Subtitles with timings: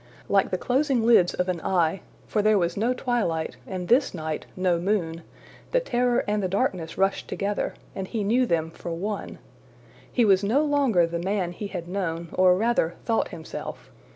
[0.27, 4.47] Like the closing lids of an eye for there was no twilight, and this night
[4.55, 5.21] no moon
[5.73, 9.37] the terror and the darkness rushed together, and he knew them for one.
[10.11, 13.91] He was no longer the man he had known, or rather thought himself.